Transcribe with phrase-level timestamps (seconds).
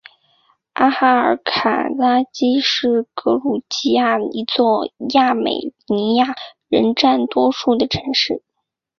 [0.73, 6.33] 阿哈尔卡拉基是格鲁吉亚一座亚美尼亚
[6.69, 8.41] 人占多数的城市。